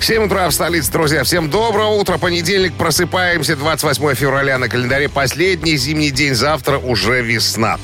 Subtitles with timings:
[0.00, 1.24] 7 утра в столице, друзья.
[1.24, 2.18] Всем доброго утра.
[2.18, 2.74] Понедельник.
[2.74, 3.56] Просыпаемся.
[3.56, 5.08] 28 февраля на календаре.
[5.08, 6.34] Последний зимний день.
[6.34, 7.78] Завтра уже весна.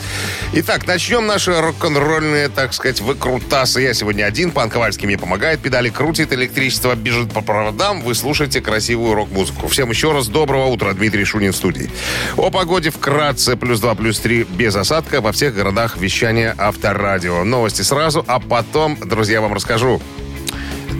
[0.52, 3.80] Итак, начнем наши рок-н-ролльные, так сказать, выкрутасы.
[3.80, 4.51] Я сегодня один.
[4.51, 5.61] Пан Ковальский мне помогает.
[5.61, 8.02] Педали крутит, электричество бежит по проводам.
[8.02, 9.69] Вы слушаете красивую рок-музыку.
[9.69, 10.92] Всем еще раз доброго утра.
[10.92, 11.91] Дмитрий Шунин в студии.
[12.37, 13.56] О погоде вкратце.
[13.56, 17.45] Плюс 2, плюс 3 без осадка во всех городах вещания Авторадио.
[17.45, 20.02] Новости сразу, а потом, друзья, вам расскажу.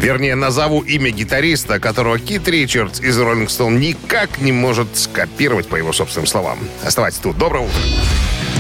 [0.01, 5.77] Вернее, назову имя гитариста, которого Кит Ричардс из Rolling Stone никак не может скопировать, по
[5.77, 6.59] его собственным словам.
[6.83, 7.37] Оставайтесь тут.
[7.37, 7.81] Доброе утро.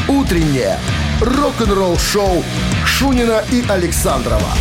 [0.06, 0.78] Утреннее
[1.22, 2.44] рок-н-ролл-шоу
[2.84, 4.52] Шунина и Александрова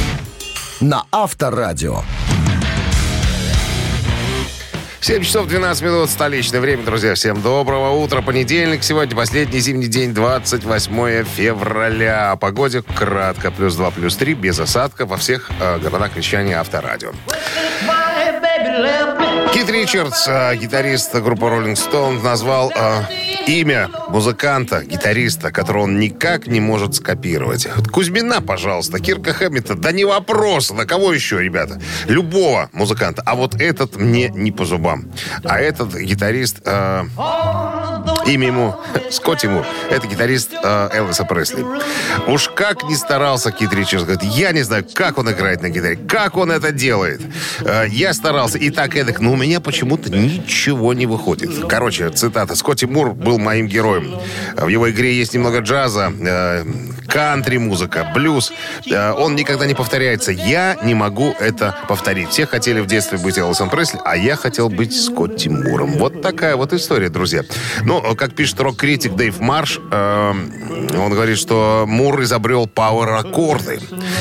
[0.79, 2.03] на Авторадио.
[5.01, 7.13] 7 часов 12 минут, столичное время, друзья.
[7.15, 8.21] Всем доброго утра.
[8.21, 12.31] Понедельник сегодня, последний зимний день, 28 февраля.
[12.31, 13.49] О погоде кратко.
[13.49, 17.11] Плюс 2, плюс 3, без осадка во всех э, городах вещания Авторадио.
[19.53, 23.01] Кит Ричардс, э, гитарист группы Rolling Stone, назвал э,
[23.47, 27.67] имя музыканта, гитариста, которого он никак не может скопировать.
[27.91, 31.81] Кузьмина, пожалуйста, Кирка Хэммита, да не вопрос, на кого еще, ребята?
[32.05, 33.23] Любого музыканта.
[33.25, 35.11] А вот этот мне не по зубам.
[35.43, 37.05] А этот гитарист, э,
[38.29, 38.75] имя ему
[39.09, 41.65] Скотт Тимур, это гитарист э, Элвиса Пресли.
[42.27, 45.95] Уж как не старался Кит Ричардс, говорит, я не знаю, как он играет на гитаре,
[45.95, 47.21] как он это делает.
[47.61, 51.67] Э, я старался и так эдак, но у меня почему-то ничего не выходит.
[51.67, 52.55] Короче, цитата.
[52.55, 54.15] Скотти Мур был моим героем.
[54.55, 56.65] В его игре есть немного джаза, э,
[57.07, 58.51] кантри-музыка, блюз.
[58.89, 60.31] Э, он никогда не повторяется.
[60.31, 62.29] Я не могу это повторить.
[62.29, 65.93] Все хотели в детстве быть Элвисом Пресли, а я хотел быть Скотти Муром.
[65.93, 67.43] Вот такая вот история, друзья.
[67.83, 70.33] Ну, как пишет рок-критик Дэйв Марш, э,
[70.97, 73.79] он говорит, что Мур изобрел пауэр-аккорды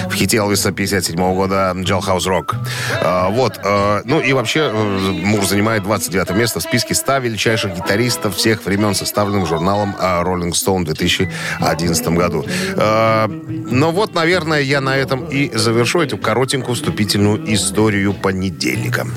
[0.08, 2.54] в хите Элвиса 57 года «Jailhouse Rock».
[3.02, 3.58] Э, вот.
[3.62, 8.64] Э, ну и вообще э, Мур занимает 29 место в списке 100 величайших гитаристов всех
[8.64, 12.46] времен, составленным журналом э, Rolling Stone в 2011 году.
[12.76, 19.08] Э, но вот, наверное, я на этом и завершу эту коротенькую вступительную историю понедельника.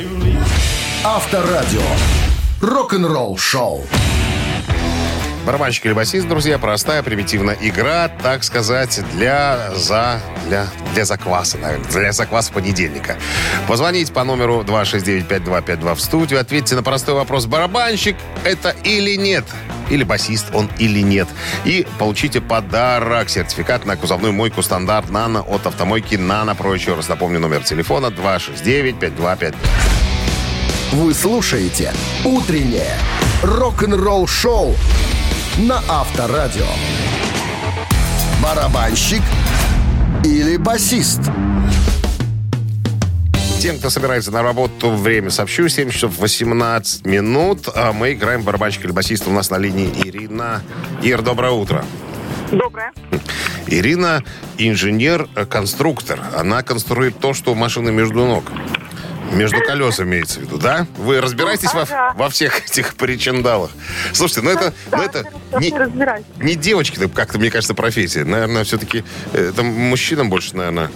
[1.03, 1.81] Авторадио.
[2.61, 3.85] Рок-н-ролл шоу.
[5.45, 11.89] Барабанщик или басист, друзья, простая, примитивная игра, так сказать, для, за, для, для закваса, наверное,
[11.89, 13.17] для закваса понедельника.
[13.67, 19.45] Позвоните по номеру 269-5252 в студию, ответьте на простой вопрос, барабанщик это или нет?
[19.89, 21.27] Или басист он или нет.
[21.65, 23.29] И получите подарок.
[23.29, 26.55] Сертификат на кузовную мойку стандарт «Нано» от автомойки «Нано».
[26.55, 29.55] Про еще раз напомню номер телефона 269-5252.
[30.93, 32.95] Вы слушаете «Утреннее
[33.43, 34.75] рок-н-ролл-шоу»
[35.57, 36.65] на Авторадио.
[38.41, 39.21] Барабанщик
[40.23, 41.19] или басист?
[43.59, 45.67] Тем, кто собирается на работу, время сообщу.
[45.67, 47.67] 7 часов 18 минут.
[47.75, 49.29] А мы играем в барабанщик или басиста.
[49.29, 50.63] У нас на линии Ирина.
[51.03, 51.85] Ир, доброе утро.
[52.51, 52.91] Доброе.
[53.67, 54.23] Ирина
[54.57, 56.19] инженер-конструктор.
[56.35, 58.45] Она конструирует то, что у машины между ног.
[59.31, 60.85] Между колес имеется в виду, да?
[60.97, 62.13] Вы разбираетесь во, Ага.
[62.15, 63.71] во всех этих причиндалах?
[64.13, 65.59] Слушайте, ну это, ну Да, это хорошо,
[66.39, 68.23] не, не девочки, как-то, мне кажется, профессия.
[68.25, 69.03] Наверное, все-таки
[69.33, 70.91] это мужчинам больше, наверное,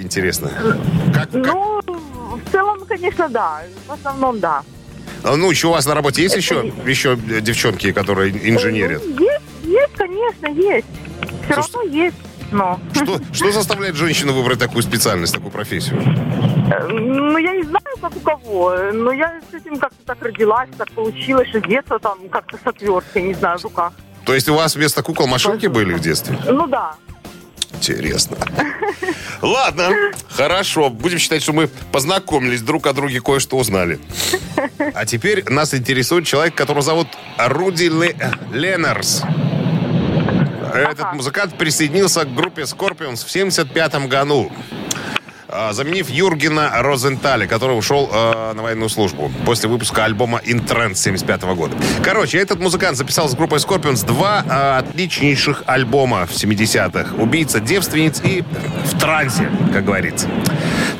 [0.00, 0.50] интересно.
[1.14, 3.62] Как, как- Ну, в целом, конечно, да.
[3.86, 4.62] В основном, да.
[5.22, 9.02] А, Ну, еще у вас на работе есть еще, еще девчонки, которые инженерят?
[9.04, 10.86] Ну, Есть, есть, конечно, есть.
[11.44, 12.16] Все Слушайте- равно есть.
[12.50, 12.78] Но.
[12.94, 16.00] Что, что заставляет женщину выбрать такую специальность, такую профессию?
[16.70, 18.74] Э, Ну, я не знаю, как у кого.
[18.92, 23.22] Но я с этим как-то так родилась, так получилось, что детство там как-то с отверткой,
[23.22, 23.92] не знаю, в руках.
[24.24, 26.38] То есть у вас вместо кукол машинки были в детстве?
[26.46, 26.94] Ну да.
[27.74, 28.36] Интересно.
[29.42, 29.90] Ладно,
[30.30, 30.90] хорошо.
[30.90, 34.00] Будем считать, что мы познакомились друг о друге, кое-что узнали.
[34.94, 37.08] А теперь нас интересует человек, которого зовут
[37.38, 38.16] Руди Ле-
[38.52, 39.22] Ленарс.
[40.80, 44.50] Этот музыкант присоединился к группе Scorpions в 75 году.
[45.48, 50.94] а, Заменив Юргена Розенталя, который ушел э, на военную службу после выпуска альбома In Trend
[50.94, 51.76] 75 года.
[52.04, 57.14] Короче, этот музыкант записал с группой Scorpions два э, отличнейших альбома в 70-х.
[57.16, 58.42] «Убийца девственниц» и
[58.84, 60.28] «В трансе», как говорится.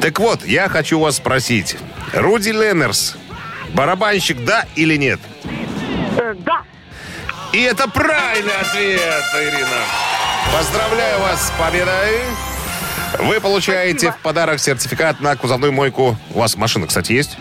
[0.01, 1.77] Так вот, я хочу вас спросить.
[2.15, 3.17] Руди Леннерс,
[3.75, 5.21] барабанщик, да или нет?
[6.17, 6.63] Э, да.
[7.53, 9.79] И это правильный ответ, Ирина.
[10.55, 12.21] Поздравляю вас с победой.
[13.21, 14.13] Вы получаете Спасибо.
[14.13, 16.17] в подарок сертификат на кузовную мойку.
[16.35, 17.39] У вас машина, кстати, есть?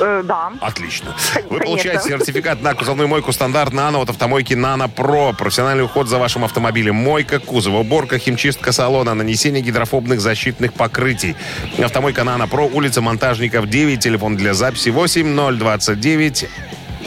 [0.00, 0.52] Э, да.
[0.60, 1.14] Отлично.
[1.34, 1.54] Конечно.
[1.54, 5.34] Вы получаете сертификат на кузовную мойку стандарт «Нано» от автомойки «Нано Про».
[5.34, 6.94] Профессиональный уход за вашим автомобилем.
[6.94, 11.36] Мойка кузова, уборка, химчистка салона, нанесение гидрофобных защитных покрытий.
[11.78, 16.48] Автомойка «Нано Про», улица Монтажников, 9, телефон для записи 8 029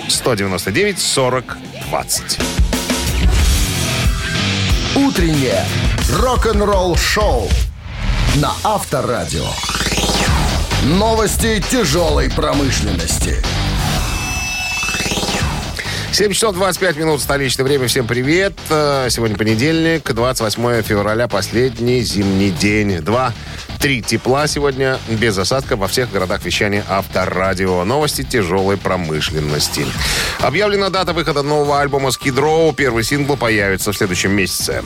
[0.08, 1.58] 199 40
[1.90, 2.40] 20.
[4.96, 5.66] Утреннее
[6.20, 7.50] рок-н-ролл-шоу
[8.36, 9.46] на Авторадио.
[10.84, 13.36] Новости тяжелой промышленности.
[16.12, 17.88] 7 часов 25 минут столичное время.
[17.88, 18.54] Всем привет.
[18.70, 23.00] Э, Сегодня понедельник, 28 февраля, последний зимний день.
[23.00, 23.34] Два,
[23.82, 27.84] три тепла сегодня, без осадка во всех городах вещания Авторадио.
[27.84, 29.86] Новости тяжелой промышленности.
[30.40, 32.76] Объявлена дата выхода нового альбома Skid.
[32.76, 34.84] Первый сингл появится в следующем месяце.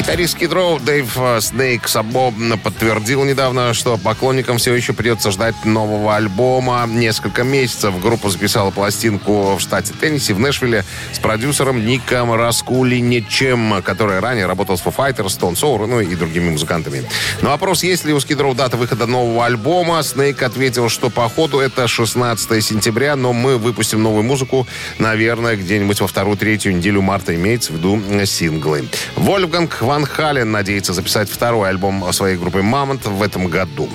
[0.00, 2.32] Гитарист Row Дэйв э, Снейк Сабо
[2.64, 6.86] подтвердил недавно, что поклонникам все еще придется ждать нового альбома.
[6.88, 14.20] Несколько месяцев группа записала пластинку в штате Теннесси, в Нэшвилле, с продюсером Ником Раскулиничем, который
[14.20, 17.04] ранее работал с Foo Fighters, Stone Sour, ну и другими музыкантами.
[17.42, 21.58] На вопрос, есть ли у Row дата выхода нового альбома, Снейк ответил, что по ходу
[21.58, 24.66] это 16 сентября, но мы выпустим новую музыку,
[24.98, 28.88] наверное, где-нибудь во вторую-третью неделю марта, имеется в виду э, синглы.
[29.16, 33.88] Вольфганг Ван Хален надеется записать второй альбом своей группы «Мамонт» в этом году.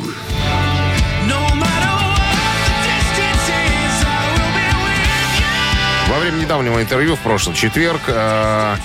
[6.09, 8.75] Во время недавнего интервью в прошлый четверг э,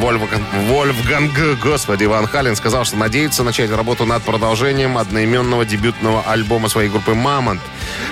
[0.00, 6.68] Вольфганг, Вольфганг, господи, Ван Хален сказал, что надеется начать работу над продолжением одноименного дебютного альбома
[6.68, 7.60] своей группы «Мамонт».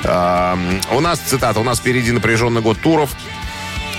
[0.05, 0.55] Э,
[0.93, 3.11] у нас, цитата, у нас впереди напряженный год туров,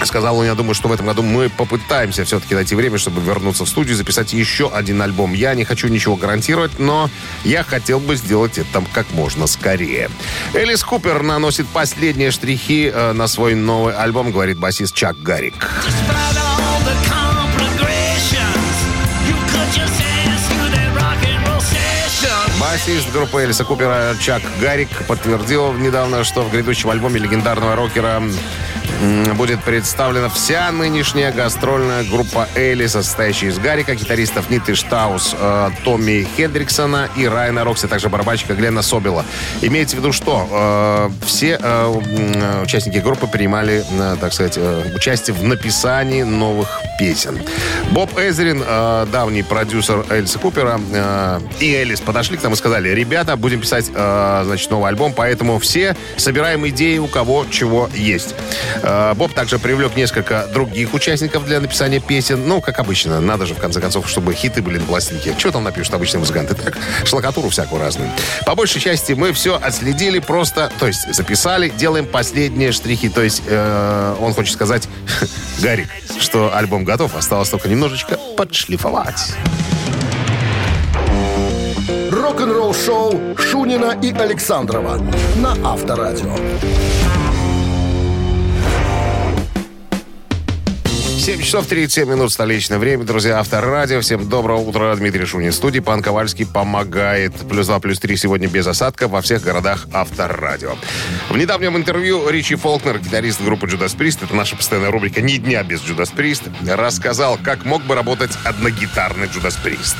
[0.06, 3.66] Сказал он, я думаю, что в этом году мы попытаемся все-таки найти время, чтобы вернуться
[3.66, 5.34] в студию и записать еще один альбом.
[5.34, 7.10] Я не хочу ничего гарантировать, но
[7.44, 10.10] я хотел бы сделать это как можно скорее.
[10.54, 15.70] Элис Купер наносит последние штрихи э, на свой новый альбом, говорит басист Чак Гарик.
[22.60, 28.22] Басист группы Элиса Купера Чак Гарик подтвердил недавно, что в грядущем альбоме легендарного рокера
[29.36, 36.28] будет представлена вся нынешняя гастрольная группа Элиса, состоящая из Гарика, гитаристов Ниты Штаус, э, Томми
[36.36, 39.26] Хендриксона и Райана Рокси, а также барабанщика Глена Собила.
[39.62, 43.84] Имеется в виду, что э, все э, участники группы принимали,
[44.20, 44.58] так сказать,
[44.96, 47.40] участие в написании новых песен.
[47.92, 48.64] Боб Эзерин,
[49.12, 50.80] давний продюсер Элиса Купера,
[51.60, 55.96] и Элис подошли к нам и сказали, ребята, будем писать, значит, новый альбом, поэтому все
[56.18, 58.36] собираем идеи, у кого чего есть.
[58.88, 62.48] Э, Боб также привлек несколько других участников для написания песен.
[62.48, 65.36] Ну, как обычно, надо же, в конце концов, чтобы хиты были на пластинке.
[65.38, 66.56] Что там напишут обычные музыканты?
[66.56, 68.10] Так, шлакатуру всякую разную.
[68.46, 73.10] По большей части мы все отследили просто, то есть записали, делаем последние штрихи.
[73.10, 74.88] То есть э, он хочет сказать,
[75.62, 79.34] Гарик, что альбом готов, осталось только немножечко подшлифовать.
[82.12, 85.02] Рок-н-ролл-шоу Шунина и Александрова
[85.36, 86.36] на Авторадио.
[91.28, 93.40] 7 часов 37 минут столичное время, друзья.
[93.40, 94.00] Авторадио.
[94.00, 94.96] Всем доброго утра.
[94.96, 95.52] Дмитрий Шунин.
[95.52, 97.34] Студии Пан Ковальский помогает.
[97.50, 100.78] Плюс 2, плюс 3 сегодня без осадка во всех городах Авторадио.
[101.30, 105.64] В недавнем интервью Ричи Фолкнер, гитарист группы Judas Priest, это наша постоянная рубрика «Ни дня
[105.64, 109.98] без Judas Priest», рассказал, как мог бы работать одногитарный Judas Priest.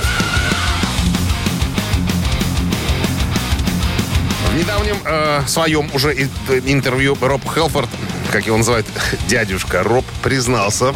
[4.50, 7.90] В недавнем э, своем уже интервью Роб Хелфорд,
[8.32, 8.88] как его называют
[9.28, 10.96] дядюшка Роб, признался,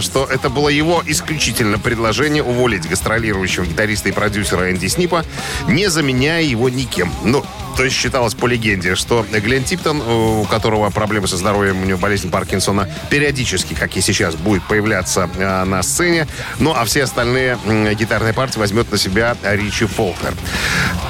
[0.00, 5.24] что это было его исключительно предложение уволить гастролирующего гитариста и продюсера Энди Снипа,
[5.68, 7.12] не заменяя его никем.
[7.24, 7.44] Ну,
[7.76, 11.98] то есть считалось по легенде, что Глен Типтон, у которого проблемы со здоровьем, у него
[11.98, 16.26] болезнь Паркинсона, периодически, как и сейчас, будет появляться э, на сцене.
[16.58, 17.58] Ну, а все остальные
[17.94, 20.34] гитарные партии возьмет на себя Ричи Фолкнер.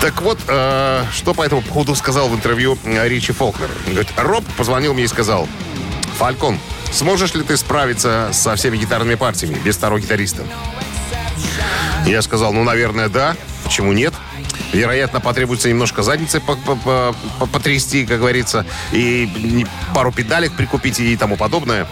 [0.00, 3.70] Так вот, э, что по этому поводу сказал в интервью э, Ричи Фолкнер?
[3.86, 5.48] Говорит, Роб позвонил мне и сказал,
[6.18, 6.58] Фалькон,
[6.92, 10.44] сможешь ли ты справиться со всеми гитарными партиями без второго гитариста?
[12.06, 13.36] Я сказал, ну, наверное, да.
[13.72, 14.12] Почему нет?
[14.74, 19.64] Вероятно, потребуется немножко задницы по- по- по- по- потрясти, как говорится, и
[19.94, 21.86] пару педалек прикупить и тому подобное.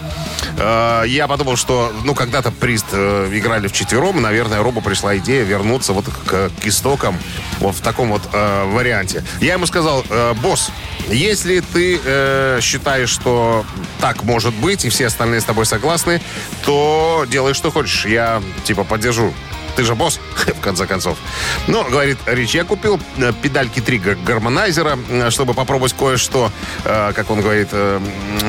[0.58, 5.16] Э, Я подумал, что, ну, когда-то Прист э, играли в четвером, и, наверное, Робу пришла
[5.16, 7.16] идея вернуться вот к, к истокам
[7.60, 9.24] вот в таком вот э, варианте.
[9.40, 10.70] Я ему сказал, «Э, босс,
[11.08, 13.64] если ты э, считаешь, что
[14.02, 16.20] так может быть, и все остальные с тобой согласны,
[16.66, 18.04] то делай, что хочешь.
[18.04, 19.32] Я, типа, поддержу
[19.76, 21.18] Ты же босс, в конце концов.
[21.66, 26.50] Но, говорит Рич, я купил э, педальки три гармонайзера, э, чтобы попробовать кое-что,
[26.84, 27.68] э, как он говорит.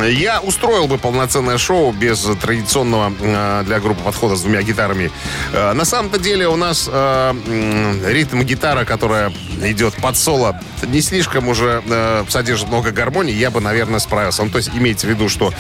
[0.07, 5.11] Я устроил бы полноценное шоу без традиционного для группы подхода с двумя гитарами.
[5.53, 11.83] На самом-то деле у нас ритм гитара, которая идет под соло, не слишком уже
[12.29, 13.33] содержит много гармонии.
[13.33, 14.43] Я бы, наверное, справился.
[14.43, 15.53] Ну, то есть имейте в виду, что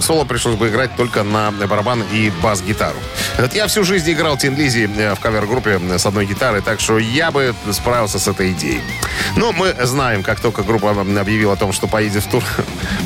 [0.00, 2.98] соло пришлось бы играть только на барабан и бас-гитару.
[3.52, 7.54] Я всю жизнь играл Тин Лизи в кавер-группе с одной гитарой, так что я бы
[7.72, 8.80] справился с этой идеей.
[9.36, 12.42] Но мы знаем, как только группа объявила о том, что поедет в тур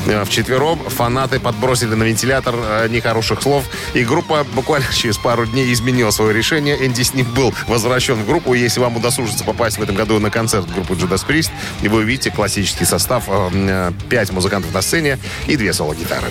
[0.05, 5.71] в четвером, фанаты подбросили на вентилятор э, нехороших слов, и группа буквально через пару дней
[5.73, 6.85] изменила свое решение.
[6.85, 8.53] Энди Снип был возвращен в группу.
[8.53, 12.31] Если вам удосужится попасть в этом году на концерт группы Judas Priest, и вы увидите
[12.31, 16.27] классический состав, э, пять музыкантов на сцене и две соло-гитары.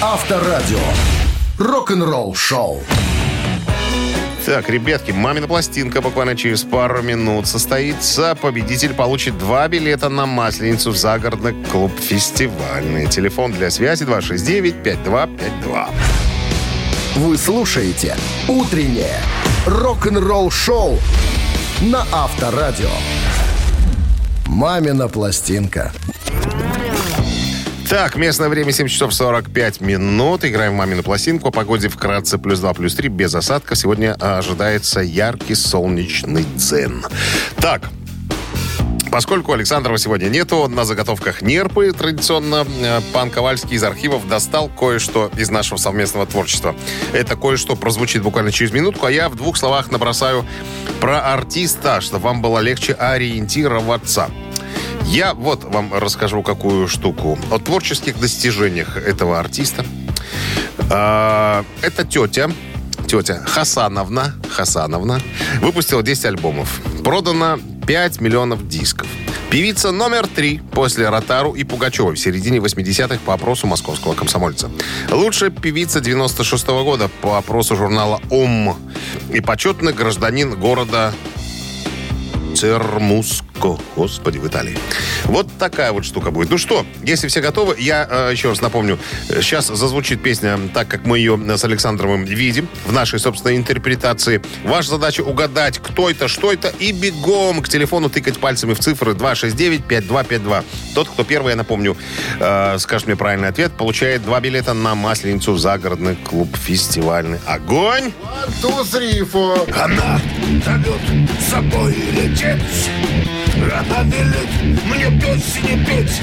[0.00, 0.78] Авторадио.
[1.58, 2.82] Рок-н-ролл шоу.
[4.46, 8.36] Так, ребятки, мамина пластинка буквально через пару минут состоится.
[8.36, 13.08] Победитель получит два билета на Масленицу в загородный клуб «Фестивальный».
[13.08, 15.88] Телефон для связи 269-5252.
[17.16, 19.18] Вы слушаете «Утреннее
[19.66, 20.96] рок-н-ролл-шоу»
[21.80, 22.90] на Авторадио.
[24.46, 25.92] «Мамина пластинка».
[27.88, 30.44] Так, местное время 7 часов 45 минут.
[30.44, 31.48] Играем в мамину пластинку.
[31.48, 33.08] О погоде вкратце плюс 2, плюс 3.
[33.08, 33.76] Без осадка.
[33.76, 37.04] Сегодня ожидается яркий солнечный дзен.
[37.60, 37.90] Так,
[39.08, 45.30] Поскольку Александрова сегодня нету, на заготовках нерпы традиционно э, пан Ковальский из архивов достал кое-что
[45.38, 46.74] из нашего совместного творчества.
[47.14, 50.44] Это кое-что прозвучит буквально через минутку, а я в двух словах набросаю
[51.00, 54.28] про артиста, чтобы вам было легче ориентироваться.
[55.06, 57.38] Я вот вам расскажу какую штуку.
[57.50, 59.84] О творческих достижениях этого артиста.
[60.90, 62.50] А, это тетя,
[63.06, 65.20] тетя Хасановна, Хасановна
[65.60, 66.80] выпустила 10 альбомов.
[67.04, 69.06] Продано 5 миллионов дисков.
[69.48, 74.70] Певица номер три после Ротару и Пугачева в середине 80-х по опросу московского комсомольца.
[75.10, 78.76] Лучшая певица 96 -го года по опросу журнала «Ом».
[79.32, 81.14] И почетный гражданин города
[83.56, 83.82] Цермуско.
[83.96, 84.76] Господи, в Италии.
[85.24, 86.50] Вот такая вот штука будет.
[86.50, 88.98] Ну что, если все готовы, я э, еще раз напомню.
[89.28, 94.42] Сейчас зазвучит песня так, как мы ее с Александровым видим, в нашей собственной интерпретации.
[94.64, 99.12] Ваша задача угадать, кто это, что это, и бегом к телефону тыкать пальцами в цифры
[99.12, 100.64] 269-5252.
[100.94, 101.96] Тот, кто первый, я напомню,
[102.38, 107.38] э, скажет мне правильный ответ, получает два билета на Масленицу в загородный клуб фестивальный.
[107.46, 108.12] Огонь!
[108.60, 109.54] Тузрифу!
[109.74, 110.20] Она
[110.64, 111.00] зовет
[111.40, 116.20] с собой лететь Она велит мне петь и петь.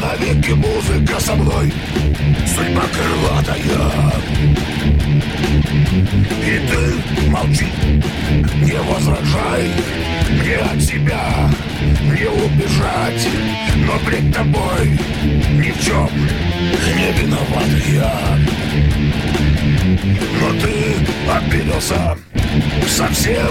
[0.00, 1.72] Навеки музыка со мной
[2.46, 4.12] Судьба крылатая.
[6.46, 7.66] И ты молчи,
[8.62, 9.70] не возражай
[10.30, 11.50] Мне от тебя
[12.04, 13.28] не убежать.
[13.86, 14.98] Но пред тобой
[15.52, 16.08] ни в чем
[16.96, 18.38] не виноват я.
[20.40, 20.96] Но ты
[21.30, 22.16] обиделся
[22.88, 23.50] совсем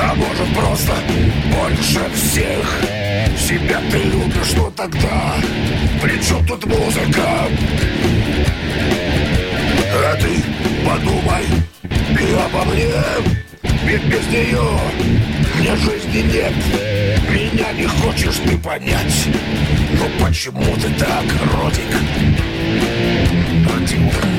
[0.00, 0.92] а может просто
[1.54, 2.80] больше всех
[3.38, 5.34] Себя ты любишь, что тогда
[6.02, 7.48] При чем тут музыка?
[9.98, 10.42] А ты
[10.86, 11.44] подумай
[12.10, 12.90] и обо мне
[13.84, 14.80] Ведь без нее
[15.58, 16.52] мне жизни нет
[17.30, 19.28] Меня не хочешь ты понять
[19.92, 21.24] Но почему ты так,
[21.54, 21.96] Родик?
[23.70, 24.35] Родик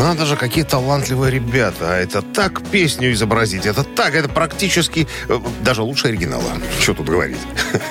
[0.00, 1.94] надо же, какие талантливые ребята.
[1.94, 3.66] А это так песню изобразить.
[3.66, 6.52] Это так, это практически э, даже лучше оригинала.
[6.80, 7.38] Что тут говорить?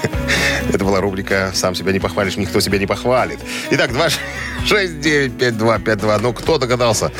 [0.73, 3.39] Это была рубрика «Сам себя не похвалишь, никто себя не похвалит».
[3.71, 3.91] Итак,
[4.67, 6.19] 269-5252.
[6.21, 7.11] Ну, кто догадался,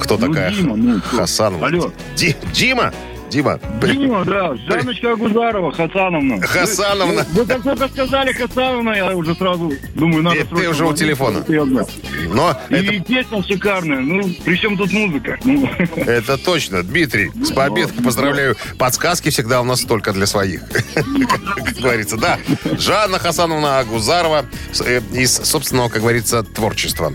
[0.00, 1.66] кто ну, такая Дима, ну, Хасанова?
[1.66, 1.92] Алло.
[2.16, 2.92] Ди, Дима?
[3.30, 3.58] Дима.
[3.82, 4.56] Дима, да.
[4.68, 6.40] Жанночка Агузарова, Хасановна.
[6.40, 7.26] Хасановна.
[7.32, 10.36] Вы, вы как только сказали Хасановна, я уже сразу думаю, надо...
[10.36, 11.44] И ты уже у телефона.
[11.48, 13.04] Но И это...
[13.04, 14.00] песня шикарная.
[14.00, 15.38] Ну, при чем тут музыка?
[15.44, 15.68] Ну.
[15.96, 16.82] Это точно.
[16.82, 18.56] Дмитрий, с победой поздравляю.
[18.78, 20.62] Подсказки всегда у нас только для своих.
[20.94, 22.38] Как говорится, да.
[22.78, 24.44] Жанна Хасановна Агузарова
[24.84, 27.12] э, из собственного, как говорится, творчества.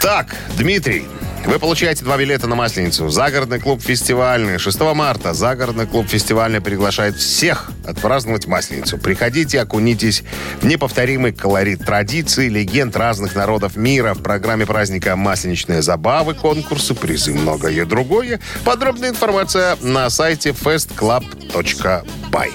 [0.00, 1.04] Так, Дмитрий,
[1.46, 3.08] вы получаете два билета на Масленицу.
[3.08, 4.58] Загородный клуб «Фестивальный».
[4.58, 8.98] 6 марта загородный клуб «Фестивальный» приглашает всех отпраздновать Масленицу.
[8.98, 10.22] Приходите, окунитесь
[10.60, 14.14] в неповторимый колорит традиций, легенд разных народов мира.
[14.14, 18.40] В программе праздника масленичные забавы, конкурсы, призы, многое другое.
[18.64, 22.50] Подробная информация на сайте festclub.by.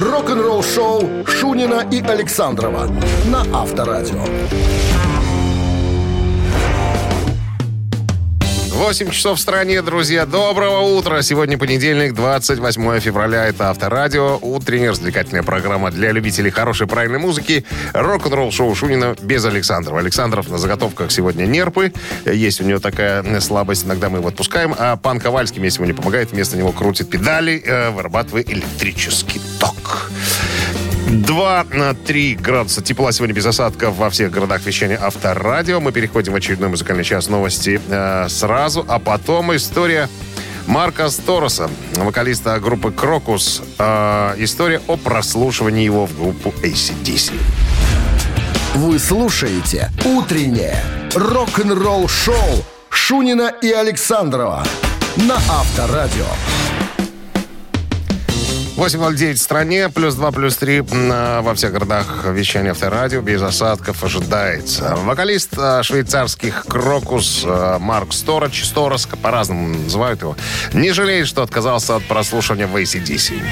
[0.00, 2.88] Рок-н-ролл шоу Шунина и Александрова
[3.26, 4.24] на Авторадио.
[8.88, 10.24] 8 часов в стране, друзья.
[10.24, 11.20] Доброго утра.
[11.20, 13.44] Сегодня понедельник, 28 февраля.
[13.44, 14.38] Это Авторадио.
[14.40, 17.66] Утренняя развлекательная программа для любителей хорошей правильной музыки.
[17.92, 20.00] Рок-н-ролл шоу Шунина без Александрова.
[20.00, 21.92] Александров на заготовках сегодня нерпы.
[22.24, 23.84] Есть у него такая слабость.
[23.84, 24.74] Иногда мы его отпускаем.
[24.78, 26.32] А пан Ковальский мне сегодня помогает.
[26.32, 30.10] Вместо него крутит педали, э, вырабатывая электрический ток.
[31.08, 35.80] 2-3 градуса тепла сегодня без осадков во всех городах вещания Авторадио.
[35.80, 40.10] Мы переходим в очередной музыкальный час новости э, сразу, а потом история
[40.66, 43.62] Марка Стороса, вокалиста группы «Крокус».
[43.78, 47.32] Э, история о прослушивании его в группу ACDC.
[48.74, 50.76] Вы слушаете «Утреннее
[51.14, 54.62] рок-н-ролл-шоу» Шунина и Александрова
[55.16, 56.26] на Авторадио.
[58.78, 64.94] 8.09 в стране, плюс 2, плюс 3 во всех городах вещания авторадио без осадков ожидается.
[65.02, 70.36] Вокалист а, швейцарских Крокус а, Марк Сторож, Сторос, по-разному называют его,
[70.72, 73.42] не жалеет, что отказался от прослушивания в ACDC.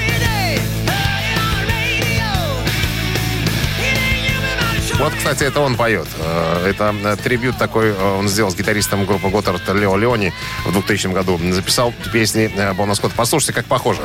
[4.97, 6.07] Вот, кстати, это он поет.
[6.19, 10.33] Э, это э, трибют такой э, он сделал с гитаристом группы Готтард Лео Леони
[10.65, 11.39] в 2000 году.
[11.51, 13.13] Записал песни Бона Скотта.
[13.15, 14.01] Послушайте, как похоже.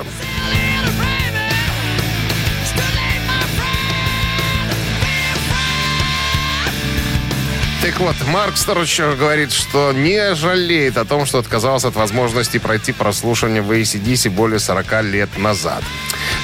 [7.83, 12.93] Так вот, Марк Сторож говорит, что не жалеет о том, что отказался от возможности пройти
[12.93, 15.83] прослушивание в ACDC более 40 лет назад.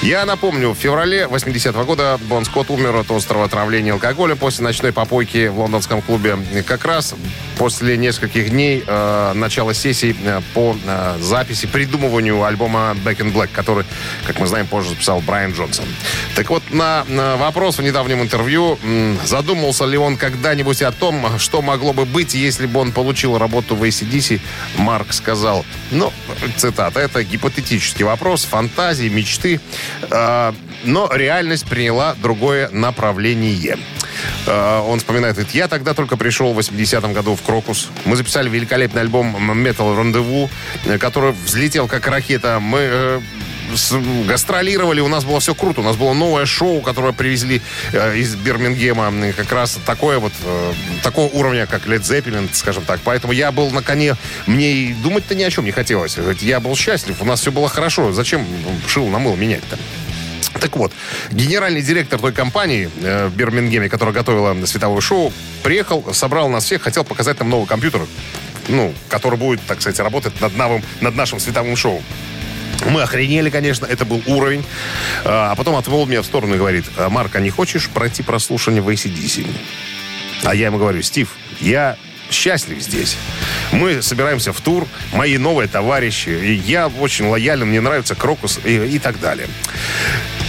[0.01, 4.91] Я напомню, в феврале 80-го года Бон Скотт умер от острого отравления алкоголя после ночной
[4.91, 6.37] попойки в лондонском клубе.
[6.67, 7.15] Как раз
[7.59, 13.49] после нескольких дней э, начала сессии э, по э, записи, придумыванию альбома Back in Black,
[13.51, 13.83] который,
[14.25, 15.85] как мы знаем, позже записал Брайан Джонсон.
[16.35, 18.79] Так вот, на, на вопрос в недавнем интервью,
[19.25, 23.75] задумался ли он когда-нибудь о том, что могло бы быть, если бы он получил работу
[23.75, 24.39] в ACDC,
[24.77, 26.13] Марк сказал, ну,
[26.55, 29.59] цитата, это гипотетический вопрос, фантазии, мечты,
[30.09, 30.53] э,
[30.85, 33.77] но реальность приняла другое направление.
[34.47, 37.89] Э, он вспоминает, говорит, я тогда только пришел в 80-м году в Крокус.
[38.05, 40.49] Мы записали великолепный альбом Metal Rendezvous,
[40.85, 42.59] э, который взлетел как ракета.
[42.59, 43.21] Мы э,
[44.27, 45.81] гастролировали, у нас было все круто.
[45.81, 47.61] У нас было новое шоу, которое привезли
[47.93, 49.11] э, из Бирмингема.
[49.33, 52.99] Как раз такое вот, э, такого уровня, как Led Zeppelin, скажем так.
[53.03, 54.15] Поэтому я был на коне.
[54.47, 56.17] Мне и думать-то ни о чем не хотелось.
[56.41, 58.11] Я был счастлив, у нас все было хорошо.
[58.11, 58.45] Зачем
[58.87, 59.77] шил на мыл менять-то?
[60.59, 60.91] Так вот,
[61.31, 65.31] генеральный директор той компании э, в Бирмингеме, которая готовила световое шоу,
[65.63, 68.01] приехал, собрал нас всех, хотел показать нам новый компьютер,
[68.67, 72.01] ну, который будет, так сказать, работать над, новым, над нашим световым шоу.
[72.85, 74.63] Мы охренели, конечно, это был уровень.
[75.25, 78.23] А, а потом отвел меня в сторону и говорит, «А, Марк, а не хочешь пройти
[78.23, 79.47] прослушивание в ACDC?
[80.43, 81.97] А я ему говорю, Стив, я
[82.31, 83.17] счастлив здесь.
[83.71, 88.75] Мы собираемся в тур, мои новые товарищи, и я очень лоялен, мне нравится Крокус и,
[88.75, 89.47] и так далее.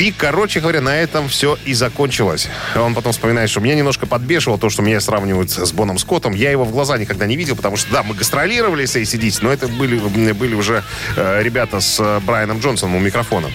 [0.00, 2.48] И, короче говоря, на этом все и закончилось.
[2.74, 6.32] Он потом вспоминает, что меня немножко подбешивало то, что меня сравнивают с Боном Скоттом.
[6.32, 9.52] Я его в глаза никогда не видел, потому что, да, мы гастролировали с ACDC, но
[9.52, 9.98] это были,
[10.32, 10.84] были уже
[11.16, 13.50] э, ребята с э, Брайаном Джонсоном у микрофона.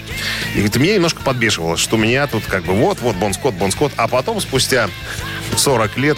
[0.54, 3.92] И говорит, меня немножко подбешивало, что меня тут как бы вот-вот Бон Скотт, Бон Скотт,
[3.96, 4.88] а потом спустя
[5.56, 6.16] 40 лет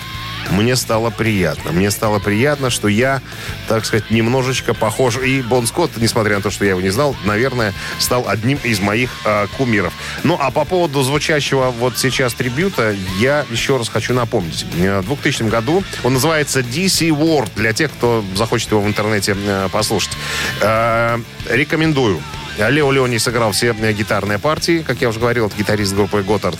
[0.50, 1.72] мне стало приятно.
[1.72, 3.22] Мне стало приятно, что я,
[3.68, 5.16] так сказать, немножечко похож.
[5.18, 8.80] И Бон Скотт, несмотря на то, что я его не знал, наверное, стал одним из
[8.80, 9.92] моих э, кумиров.
[10.24, 14.64] Ну, а по поводу звучащего вот сейчас трибюта, я еще раз хочу напомнить.
[14.64, 19.68] В 2000 году он называется DC World, для тех, кто захочет его в интернете э,
[19.70, 20.12] послушать.
[20.60, 22.20] Э, рекомендую.
[22.58, 26.58] Лео Леони сыграл все гитарные партии, как я уже говорил, это гитарист группы Готард.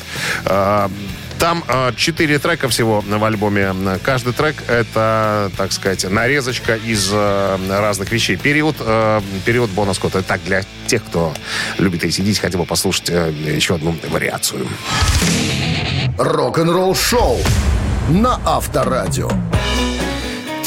[1.38, 3.72] Там э, четыре трека всего в альбоме.
[4.03, 8.37] Каждый трек— это, так сказать, нарезочка из э, разных вещей.
[8.37, 10.22] Период, э, период Бона Скотта.
[10.22, 11.33] Так, для тех, кто
[11.79, 14.66] любит и сидеть, хотел бы послушать еще одну вариацию.
[16.18, 17.38] Рок-н-ролл шоу
[18.09, 19.31] на Авторадио.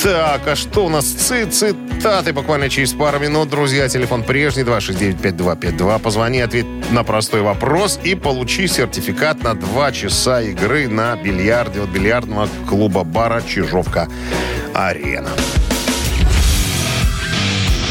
[0.04, 1.06] Так, а что у нас?
[1.06, 3.50] Цитаты буквально через пару минут.
[3.50, 6.00] Друзья, телефон прежний 269-5252.
[6.00, 11.90] Позвони, ответь на простой вопрос и получи сертификат на 2 часа игры на бильярде от
[11.90, 15.30] бильярдного клуба-бара «Чижовка-Арена».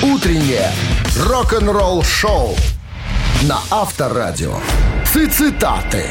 [0.03, 0.73] Утреннее
[1.16, 2.57] рок-н-ролл шоу
[3.42, 4.55] на Авторадио.
[5.05, 6.07] Цитаты.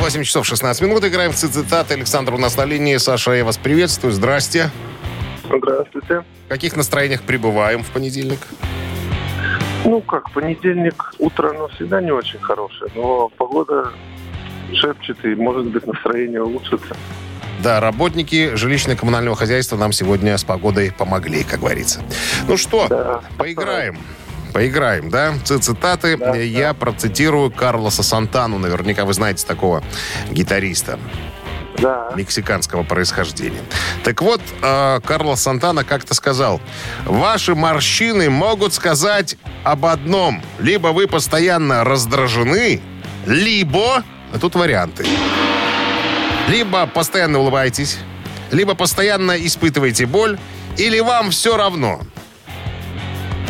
[0.00, 1.04] 8 часов 16 минут.
[1.04, 1.94] Играем в цитаты.
[1.94, 2.96] Александр у нас на линии.
[2.96, 4.12] Саша, я вас приветствую.
[4.12, 4.70] Здрасте.
[5.44, 6.24] Здравствуйте.
[6.46, 8.38] В каких настроениях пребываем в понедельник?
[9.84, 12.90] Ну, как, понедельник, утро, но всегда не очень хорошее.
[12.94, 13.92] Но погода
[14.74, 16.96] шепчет, и, может быть, настроение улучшится.
[17.62, 22.00] Да, работники жилищно-коммунального хозяйства нам сегодня с погодой помогли, как говорится.
[22.48, 23.20] Ну что, Да.
[23.36, 23.98] поиграем.
[24.52, 25.34] Поиграем, да?
[25.44, 26.18] Цитаты.
[26.44, 28.58] Я процитирую Карлоса Сантану.
[28.58, 29.82] Наверняка вы знаете такого
[30.30, 30.98] гитариста
[31.78, 32.10] Да.
[32.16, 33.62] мексиканского происхождения.
[34.04, 36.60] Так вот, э, Карлос Сантана как-то сказал,
[37.04, 40.42] ваши морщины могут сказать об одном.
[40.58, 42.80] Либо вы постоянно раздражены,
[43.26, 44.02] либо...
[44.32, 45.06] А тут варианты.
[46.48, 47.98] Либо постоянно улыбаетесь,
[48.50, 50.38] либо постоянно испытываете боль,
[50.76, 52.00] или вам все равно.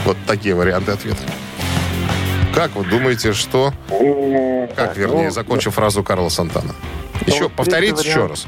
[0.05, 1.19] Вот такие варианты ответа.
[2.55, 3.73] Как вы думаете, что...
[3.91, 6.75] М, Как, вернее, ну, закончу фразу Карла Сантана.
[7.27, 8.47] Еще вот повторите еще раз.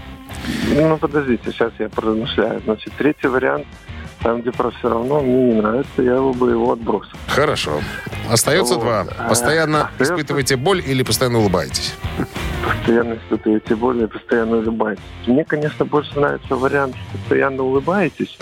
[0.69, 2.61] Ну, подождите, сейчас я поразмышляю.
[2.65, 3.67] Значит, третий вариант,
[4.23, 7.13] там, где про все равно, мне не нравится, я бы его отбросил.
[7.29, 7.81] Хорошо.
[8.31, 8.83] Остается Вот.
[8.83, 9.07] два.
[9.19, 11.95] А, Постоянно остается- испытываете боль или постоянно улыбаетесь?
[12.65, 15.03] Постоянно испытываете боль и постоянно улыбаетесь.
[15.27, 18.39] Мне, конечно, больше нравится вариант «постоянно улыбаетесь».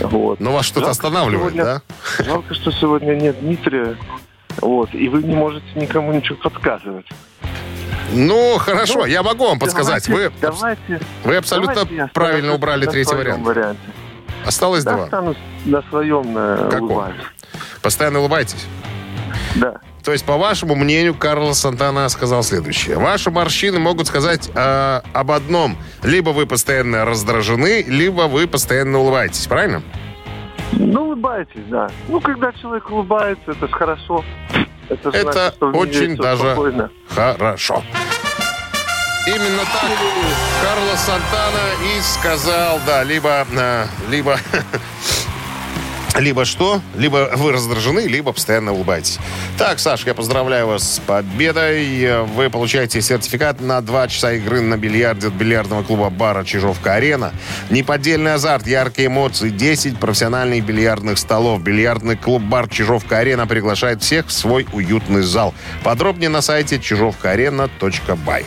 [0.00, 0.40] Вот.
[0.40, 1.64] Но вас что-то Жалко, останавливает, сегодня-
[2.18, 2.24] да?
[2.24, 3.96] Жалко, что сегодня нет Дмитрия.
[4.60, 7.06] Вот, и вы не можете никому ничего подсказывать.
[8.12, 10.04] Ну, хорошо, Ну, я могу вам подсказать.
[10.08, 13.44] Давайте, Вы, давайте, вы абсолютно давайте правильно убрали третий вариант.
[13.44, 13.80] варианте.
[14.46, 15.04] Осталось Да, два.
[15.04, 17.16] останусь на своем э, улыбаюсь.
[17.82, 18.66] Постоянно улыбаетесь?
[19.56, 19.74] Да.
[20.04, 22.96] То есть, по вашему мнению, Карлос Сантана сказал следующее.
[22.98, 25.76] Ваши морщины могут сказать э, об одном.
[26.02, 29.46] Либо вы постоянно раздражены, либо вы постоянно улыбаетесь.
[29.46, 29.82] Правильно?
[30.72, 31.90] Ну, улыбайтесь, да.
[32.08, 34.24] Ну, когда человек улыбается, это же хорошо.
[34.88, 36.90] Это, Это значит, очень даже- спокойно.
[37.08, 37.82] Хорошо.
[39.30, 39.90] Именно так
[40.60, 44.36] Карлос Сантана и сказал, да, либо, э, либо,
[46.18, 49.20] либо что, либо вы раздражены, либо постоянно улыбаетесь.
[49.56, 52.24] Так, Саш, я поздравляю вас с победой.
[52.24, 57.32] Вы получаете сертификат на два часа игры на бильярде от бильярдного клуба бара «Чижовка-арена».
[57.68, 61.62] Неподдельный азарт, яркие эмоции, 10 профессиональных бильярдных столов.
[61.62, 65.54] Бильярдный клуб бар «Чижовка-арена» приглашает всех в свой уютный зал.
[65.84, 68.46] Подробнее на сайте чижовкаарена.бай.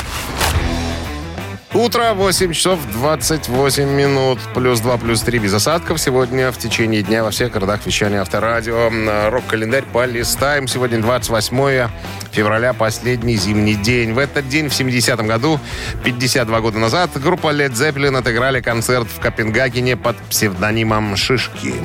[1.73, 4.39] Утро, 8 часов 28 минут.
[4.53, 6.01] Плюс 2, плюс 3 без осадков.
[6.01, 8.91] Сегодня в течение дня во всех городах вещания авторадио.
[9.29, 10.67] Рок-календарь полистаем.
[10.67, 11.87] Сегодня 28
[12.31, 14.11] февраля, последний зимний день.
[14.11, 15.61] В этот день, в 70-м году,
[16.03, 21.75] 52 года назад, группа Led Zeppelin отыграли концерт в Копенгагене под псевдонимом «Шишки».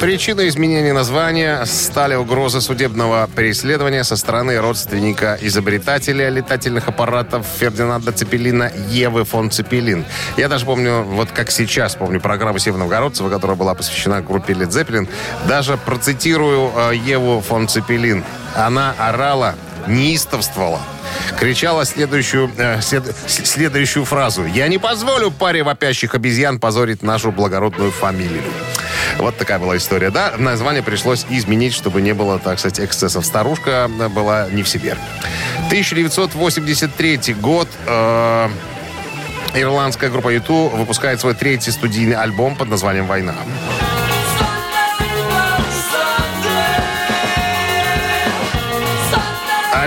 [0.00, 8.72] Причиной изменения названия стали угрозы судебного преследования со стороны родственника изобретателя летательных аппаратов Фердинанда Цепелина
[8.88, 10.06] Евы фон Цепелин.
[10.38, 14.70] Я даже помню, вот как сейчас помню программу Северного Городцева, которая была посвящена группе Led
[14.70, 15.06] Zeppelin.
[15.46, 18.24] Даже процитирую э, Еву фон Цепелин.
[18.56, 19.54] Она орала,
[19.86, 20.80] неистовствовала.
[21.38, 24.46] Кричала следующую, э, след- следующую фразу.
[24.46, 28.42] «Я не позволю паре вопящих обезьян позорить нашу благородную фамилию».
[29.18, 30.10] Вот такая была история.
[30.10, 33.24] Да, название пришлось изменить, чтобы не было, так сказать, эксцессов.
[33.26, 34.96] Старушка была не в себе.
[35.68, 37.68] 1983 год.
[37.86, 38.48] э,
[39.54, 43.34] Ирландская группа Юту выпускает свой третий студийный альбом под названием «Война».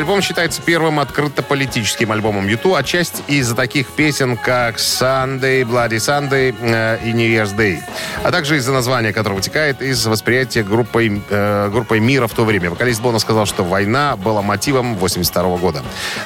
[0.03, 6.53] Альбом считается первым открыто политическим альбомом Юту, отчасти из-за таких песен, как Sunday, Bloody Sunday
[6.59, 7.79] э, и New Year's Day,
[8.21, 12.69] а также из-за названия, которое вытекает из восприятия группой, э, группой мира в то время.
[12.69, 15.81] Вокалист Бона сказал, что «Война» была мотивом 82 года.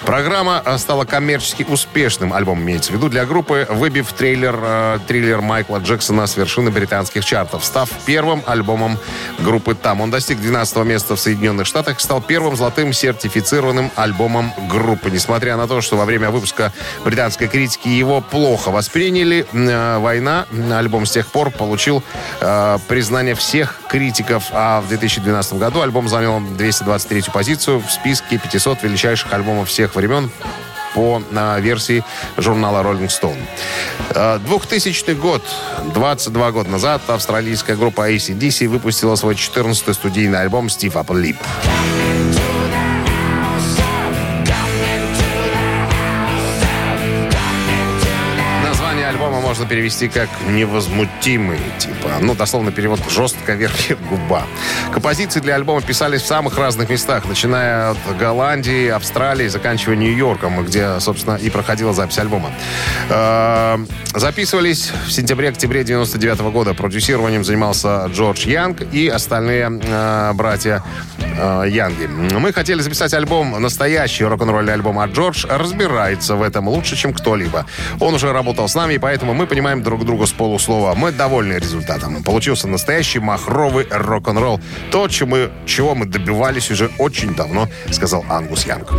[0.08, 5.42] Программа э, стала коммерчески успешным альбомом, имеется в виду, для группы, выбив трейлер, э, триллер
[5.42, 8.98] Майкла Джексона с вершины британских чартов, став первым альбомом
[9.38, 10.02] группы «Там».
[10.02, 15.10] Он достиг 12 места в Соединенных Штатах стал первым золотым сертифицированным альбомом группы.
[15.10, 16.72] Несмотря на то, что во время выпуска
[17.04, 22.04] британской критики его плохо восприняли, э, «Война» альбом с тех пор получил
[22.42, 28.84] э, признание всех критиков, а в 2012 году альбом занял 223 позицию в списке 500
[28.84, 30.32] величайших альбомов всех времен
[30.98, 32.04] по э, версии
[32.38, 33.38] журнала Rolling Stone.
[34.16, 35.44] Э, 2000 год,
[35.94, 41.38] 22 года назад, австралийская группа ACDC выпустила свой 14-й студийный альбом «Steve Upper Lip».
[49.68, 52.10] Перевести как «невозмутимый», типа.
[52.22, 54.44] Ну, дословно перевод «жестко верхняя губа».
[54.92, 61.00] Композиции для альбома писались в самых разных местах, начиная от Голландии, Австралии, заканчивая Нью-Йорком, где,
[61.00, 62.52] собственно, и проходила запись альбома.
[63.10, 63.78] Э,
[64.14, 66.74] записывались в сентябре-октябре 99 года.
[66.74, 70.84] Продюсированием занимался Джордж Янг и остальные э, братья
[71.20, 72.06] э, Янги.
[72.06, 77.66] Мы хотели записать альбом, настоящий рок-н-ролльный альбом, а Джордж разбирается в этом лучше, чем кто-либо.
[78.00, 80.94] Он уже работал с нами, и поэтому мы понимаем друг друга с полуслова.
[80.96, 82.24] Мы довольны результатом.
[82.24, 84.62] Получился настоящий махровый рок-н-ролл.
[84.92, 88.92] То, чему, чего мы добивались уже очень давно, сказал Ангус Янг.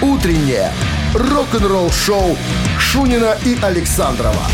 [0.00, 0.70] Утреннее
[1.14, 2.36] рок-н-ролл-шоу
[2.78, 4.46] Шунина и Александрова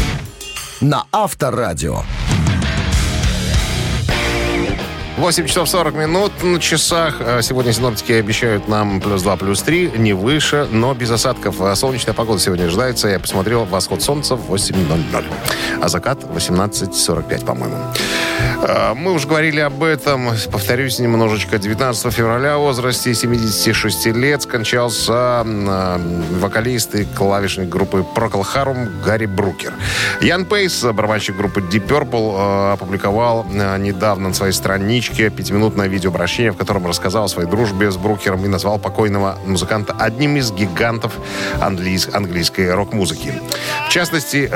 [0.81, 2.03] на Авторадио.
[5.19, 7.17] 8 часов 40 минут на часах.
[7.19, 11.61] Э, Сегодня синоптики обещают нам плюс 2, плюс 3, не выше, но без осадков.
[11.61, 13.09] Э, Солнечная погода сегодня ожидается.
[13.09, 15.25] Я посмотрел восход солнца в 8.00,
[15.83, 17.77] а закат 18.45, по-моему.
[18.63, 20.31] Э, Мы уже говорили об этом.
[20.51, 21.59] Повторюсь немножечко.
[21.59, 25.99] 19 февраля в возрасте 76 лет скончался э,
[26.41, 29.75] вокалист и клавишник группы Procol Harum Гарри Брукер.
[30.21, 33.45] Ян Пейс, барабанщик группы Deep Purple, э, опубликовал
[33.79, 38.49] недавно на своей страничке пятиминутное видеообращение, в котором рассказал о своей дружбе с Брукером и
[38.49, 41.13] назвал покойного музыканта одним из гигантов
[41.61, 43.33] английс- английской рок-музыки.
[43.87, 44.51] В частности,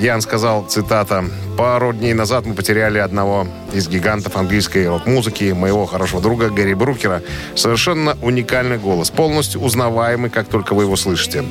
[0.00, 1.24] Ян сказал, цитата,
[1.56, 7.22] «Пару дней назад мы потеряли одного из гигантов английской рок-музыки, моего хорошего друга Гэри Брукера.
[7.54, 11.44] Совершенно уникальный голос, полностью узнаваемый, как только вы его слышите.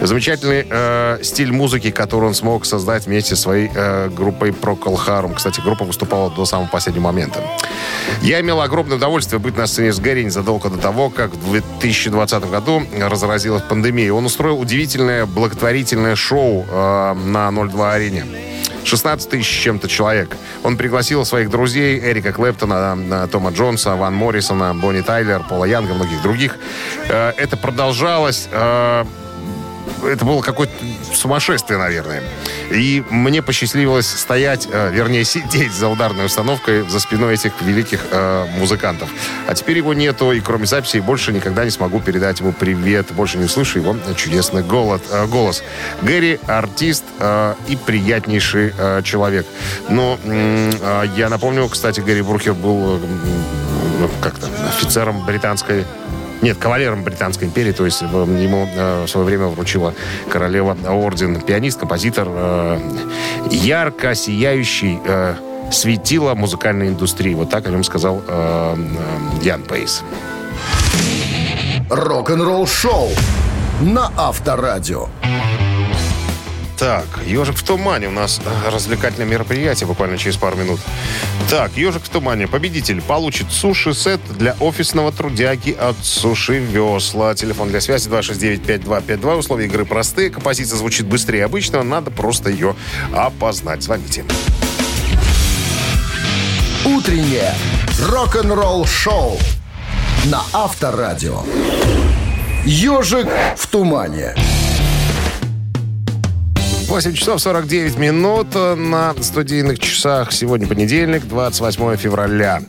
[0.00, 5.34] Замечательный э, стиль музыки, который он смог создать вместе со своей э, группой Procol Harum.
[5.34, 7.40] Кстати, группа выступала до самого последнего момента.
[8.22, 12.50] Я имел огромное удовольствие быть на сцене с Гэри незадолго до того, как в 2020
[12.50, 14.12] году разразилась пандемия.
[14.12, 18.24] Он устроил удивительное благотворительное шоу э, на 02 арене.
[18.86, 20.36] 16 тысяч чем-то человек.
[20.62, 25.94] Он пригласил своих друзей Эрика Клэптона, э, Тома Джонса, Ван Моррисона, Бонни Тайлер, Пола Янга,
[25.94, 26.56] многих других.
[27.08, 29.04] Э, Это продолжалось э,
[30.04, 30.72] это было какое-то
[31.12, 32.22] сумасшествие, наверное.
[32.70, 38.46] И мне посчастливилось стоять, э, вернее, сидеть за ударной установкой за спиной этих великих э,
[38.58, 39.08] музыкантов.
[39.46, 43.12] А теперь его нету, и кроме записи больше никогда не смогу передать ему привет.
[43.12, 45.62] Больше не услышу его чудесный голод, э, голос.
[46.02, 49.46] Гэри– артист э, и приятнейший э, человек.
[49.88, 55.84] Но э, я напомню, кстати, Гэри Брухер был э, как-то офицером британской
[56.42, 59.94] нет, кавалером Британской империи, то есть э, ему э, в свое время вручила
[60.30, 61.40] королева орден.
[61.40, 62.78] Пианист, композитор, э,
[63.50, 65.34] ярко сияющий э,
[65.70, 67.34] светило музыкальной индустрии.
[67.34, 70.02] Вот так о нем сказал э, э, Ян Пейс.
[71.90, 73.10] Рок-н-ролл-шоу
[73.80, 75.08] на Авторадио.
[76.78, 78.38] Так, «Ежик в тумане» у нас
[78.70, 80.78] развлекательное мероприятие буквально через пару минут.
[81.48, 82.46] Так, «Ежик в тумане».
[82.48, 87.34] Победитель получит суши-сет для офисного трудяги от Суши Весла.
[87.34, 89.36] Телефон для связи 269-5252.
[89.36, 90.28] Условия игры простые.
[90.28, 91.82] Композиция звучит быстрее обычного.
[91.82, 92.76] Надо просто ее
[93.14, 93.82] опознать.
[93.82, 94.24] Звоните.
[96.84, 97.54] Утреннее
[98.06, 99.38] рок-н-ролл-шоу
[100.26, 101.42] на Авторадио.
[102.66, 104.34] Ежик в тумане.
[106.86, 110.32] 8 часов 49 минут на студийных часах.
[110.32, 112.62] Сегодня понедельник, 28 февраля.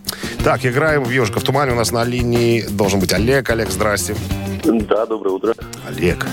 [0.44, 1.74] Так, играем в «Ежика в тумане».
[1.74, 3.50] У нас на линии должен быть Олег.
[3.50, 4.16] Олег, здрасте.
[4.64, 5.54] Да, доброе утро.
[5.88, 6.26] Олег,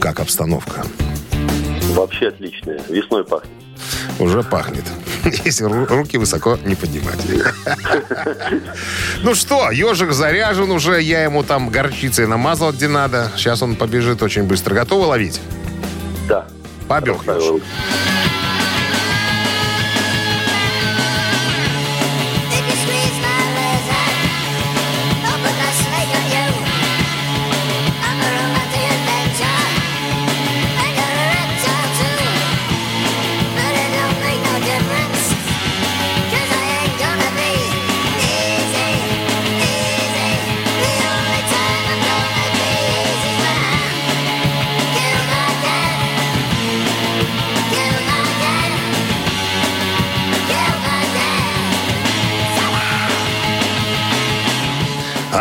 [0.00, 0.84] как обстановка?
[1.90, 2.80] Вообще отличная.
[2.88, 3.50] Весной пахнет.
[4.20, 4.84] Уже пахнет.
[5.44, 7.18] Если ру- руки высоко не поднимать.
[9.22, 11.02] Ну что, ежик заряжен уже.
[11.02, 13.32] Я ему там горчицей намазал где надо.
[13.36, 14.74] Сейчас он побежит очень быстро.
[14.74, 15.40] Готовы ловить?
[16.28, 16.46] Да.
[16.88, 17.22] Побег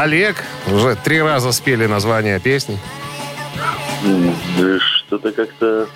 [0.08, 2.80] Олег, уже три раза спели название песни.
[4.80, 5.90] Что-то как-то...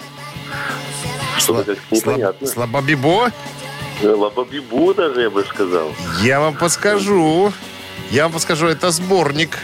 [1.38, 2.46] Что-то как-то непонятно.
[2.46, 3.32] Слабобибо?
[4.04, 5.94] Лабабибу даже, я бы сказал.
[6.22, 7.54] Я вам подскажу.
[8.10, 9.58] Я вам подскажу, это сборник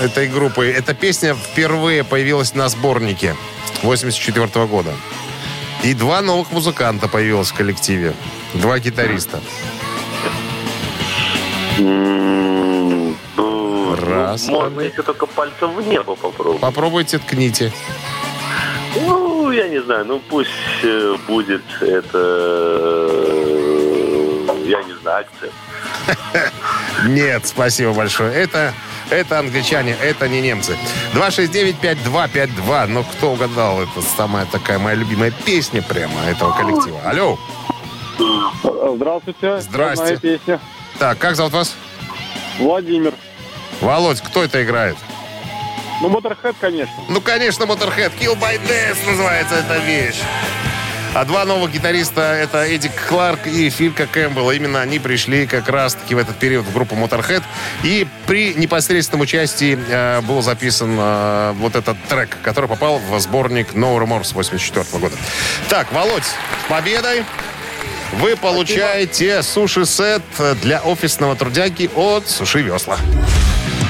[0.00, 0.66] этой группы.
[0.66, 3.36] Эта песня впервые появилась на сборнике
[3.84, 4.92] 84 года.
[5.84, 8.14] И два новых музыканта появилось в коллективе.
[8.54, 9.40] Два гитариста.
[13.96, 14.48] Раз.
[14.48, 16.60] Можно, если только пальцем в небо попробовать.
[16.60, 17.72] Попробуйте, ткните.
[19.06, 20.50] Ну, я не знаю, ну пусть
[20.82, 22.18] э, будет это,
[23.18, 25.52] э, я не знаю, акцент.
[27.06, 28.34] Нет, спасибо большое.
[28.34, 28.74] Это,
[29.10, 30.76] это англичане, это не немцы.
[31.14, 32.86] 269-5252.
[32.88, 33.82] Ну, кто угадал?
[33.82, 37.00] Это самая такая моя любимая песня прямо этого коллектива.
[37.04, 37.38] Алло.
[38.94, 39.60] Здравствуйте.
[39.60, 40.04] Здрасте.
[40.04, 40.60] Моя песня.
[40.98, 41.74] Так, как зовут вас?
[42.58, 43.14] Владимир.
[43.82, 44.96] Володь, кто это играет?
[46.00, 46.94] Ну, Моторхед, конечно.
[47.08, 48.12] Ну, конечно, Motorhead.
[48.18, 50.20] Kill by Death называется эта вещь.
[51.14, 54.52] А два новых гитариста— это Эдик Кларк и Филька Кэмпбелл.
[54.52, 57.42] Именно они пришли как раз-таки в этот период в группу Motorhead.
[57.82, 63.74] И при непосредственном участии э, был записан э, вот этот трек, который попал в сборник
[63.74, 65.16] No Remorse 84 года.
[65.68, 66.34] Так, Володь, с
[66.68, 67.24] победой!
[68.12, 70.22] Вы получаете суши-сет
[70.62, 72.98] для офисного трудяги от Суши Весла.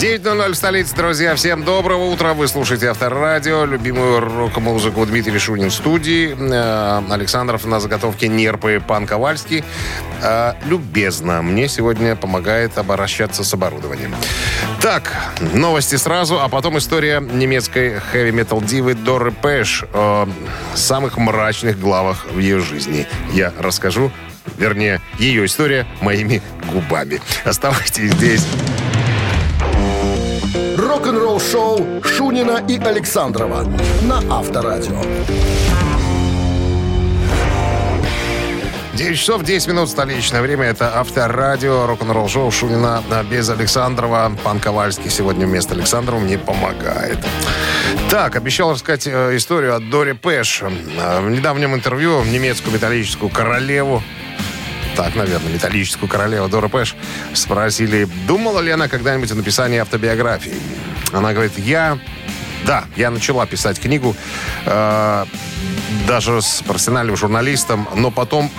[0.00, 1.34] 9.00 в столице, друзья.
[1.34, 2.32] Всем доброго утра.
[2.32, 3.66] Вы слушаете Авторадио.
[3.66, 6.34] Любимую рок-музыку Дмитрий Шунин в студии.
[6.40, 9.62] Э, Александров на заготовке нерпы Пан Ковальский.
[10.22, 14.14] Э, любезно мне сегодня помогает обращаться с оборудованием.
[14.80, 15.12] Так,
[15.52, 20.26] новости сразу, а потом история немецкой хэви-метал дивы Доры Пэш о
[20.74, 23.06] самых мрачных главах в ее жизни.
[23.34, 24.10] Я расскажу,
[24.56, 26.40] вернее, ее история моими
[26.72, 27.20] губами.
[27.44, 28.46] Оставайтесь здесь.
[31.00, 33.64] Рок-н-ролл-шоу Шунина и Александрова
[34.02, 35.00] на Авторадио.
[38.92, 40.66] 9 часов 10 минут столичное время.
[40.66, 44.30] Это авторадио, рок-н-ролл шоу Шунина а без Александрова.
[44.44, 47.16] Пан Ковальский сегодня вместо Александрова мне помогает.
[48.10, 50.64] Так, обещал рассказать э, историю от Дори Пэш.
[50.64, 54.02] Э, В недавнем интервью немецкую металлическую королеву
[54.96, 56.94] так, наверное, металлическую королеву Дора Пэш
[57.32, 60.52] спросили, думала ли она когда-нибудь о написании автобиографии.
[61.12, 61.98] Она говорит, я...
[62.66, 64.14] Да, я начала писать книгу
[64.66, 65.24] э,
[66.06, 68.50] даже с профессиональным журналистом, но потом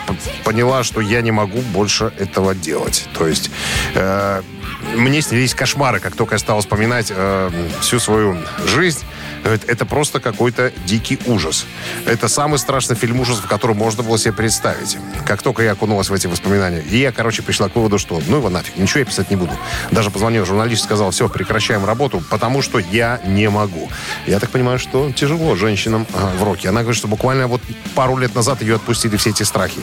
[0.43, 3.07] поняла, что я не могу больше этого делать.
[3.15, 3.51] То есть
[3.93, 4.41] э,
[4.95, 9.05] мне снились кошмары, как только я стал вспоминать э, всю свою жизнь.
[9.43, 11.65] Говорит, Это просто какой-то дикий ужас.
[12.05, 14.97] Это самый страшный фильм ужасов, который можно было себе представить.
[15.25, 16.81] Как только я окунулась в эти воспоминания.
[16.81, 19.53] И я, короче, пришла к выводу, что ну его нафиг, ничего я писать не буду.
[19.91, 23.89] Даже позвонил журналист, сказал, все, прекращаем работу, потому что я не могу.
[24.27, 26.69] Я так понимаю, что тяжело женщинам в роке.
[26.69, 27.61] Она говорит, что буквально вот
[27.95, 29.81] пару лет назад ее отпустили все эти страхи.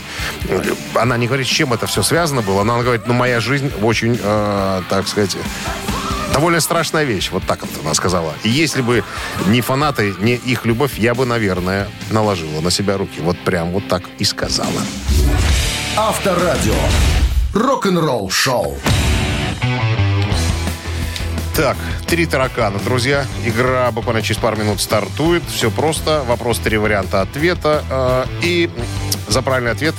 [0.95, 3.71] Она не говорит, с чем это все связано было, но она говорит, ну моя жизнь
[3.83, 5.37] очень, э, так сказать,
[6.39, 7.31] довольно страшная вещь.
[7.33, 8.33] Вот так вот она сказала.
[8.45, 9.03] И если бы
[9.49, 13.21] не фанаты, не их любовь, я бы, наверное, наложила на себя руки.
[13.21, 14.81] Вот прям вот так и сказала.
[15.97, 16.77] Авторадио.
[17.55, 18.79] Рок-н-ролл-шоу.
[21.57, 23.27] Так, три таракана, друзья.
[23.45, 25.43] Игра буквально через пару минут стартует.
[25.53, 26.23] Все просто.
[26.29, 27.83] Вопрос, три варианта ответа.
[27.91, 28.71] Э, И
[29.27, 29.97] за правильный ответ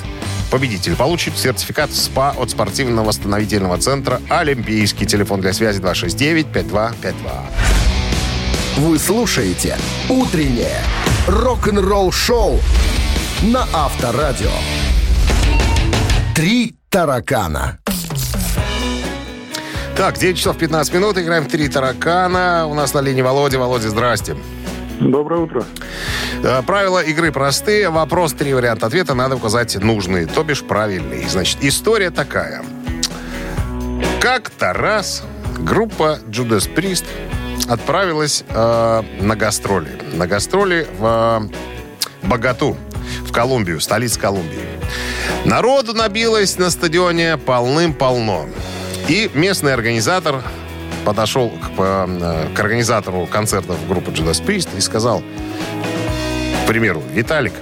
[0.50, 5.06] победитель получит сертификат СПА от спортивно-восстановительного центра «Олимпийский».
[5.06, 7.14] Телефон для связи 269-5252.
[8.78, 9.76] Вы слушаете
[10.08, 10.82] «Утреннее
[11.26, 12.60] рок-н-ролл-шоу»
[13.42, 14.50] на Авторадио.
[16.34, 17.78] Три таракана.
[19.96, 21.18] Так, 9 часов 15 минут.
[21.18, 22.66] Играем в три таракана.
[22.66, 23.58] У нас на линии Володя.
[23.58, 24.34] Володя, здрасте.
[25.00, 25.64] Доброе утро.
[26.42, 27.90] Э, Правила игры простые.
[27.90, 29.14] Вопрос, три варианта ответа.
[29.14, 31.28] Надо указать нужные, то бишь правильные.
[31.28, 32.62] Значит, история такая.
[34.20, 35.22] Как-то раз
[35.58, 37.04] группа Judas Priest
[37.68, 39.90] отправилась э, на гастроли.
[40.14, 41.50] На гастроли в
[42.22, 42.76] э, Богату,
[43.22, 44.64] в Колумбию, столицу Колумбии.
[45.44, 48.46] Народу набилось на стадионе полным-полно.
[49.08, 50.42] И местный организатор
[51.04, 55.22] подошел к, э, к организатору концертов группы Judas Priest и сказал,
[56.70, 57.52] примеру, Виталик,